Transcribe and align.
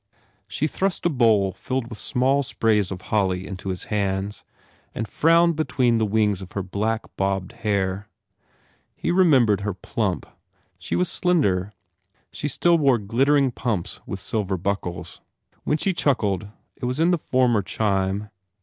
She 0.47 0.65
thrust 0.65 1.05
a 1.05 1.11
bowl 1.11 1.51
filled 1.53 1.87
with 1.89 1.99
small 1.99 2.41
sprays 2.41 2.89
of 2.89 3.01
holly 3.03 3.45
into 3.45 3.69
his 3.69 3.83
hands 3.93 4.43
and 4.95 5.07
frowned 5.07 5.55
between 5.55 5.99
the 5.99 6.07
wings 6.07 6.41
of 6.41 6.53
her 6.53 6.63
black, 6.63 7.15
bobbed 7.15 7.51
hair. 7.51 8.09
He 8.95 9.11
remem 9.11 9.45
bered 9.45 9.59
her 9.61 9.75
plump. 9.75 10.25
She 10.79 10.95
was 10.95 11.07
slender. 11.07 11.71
She 12.31 12.47
still 12.47 12.79
wore 12.79 12.97
glittering 12.97 13.51
pumps 13.51 14.01
with 14.07 14.19
silver 14.19 14.57
buckles. 14.57 15.21
When 15.65 15.77
she 15.77 15.93
chuckled 15.93 16.47
it 16.77 16.85
was 16.85 16.99
in 16.99 17.11
the 17.11 17.19
former 17.19 17.61
chime. 17.61 18.31